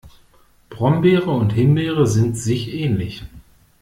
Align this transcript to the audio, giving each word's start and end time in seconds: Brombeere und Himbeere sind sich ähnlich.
Brombeere 0.71 1.29
und 1.29 1.51
Himbeere 1.51 2.07
sind 2.07 2.35
sich 2.35 2.73
ähnlich. 2.73 3.21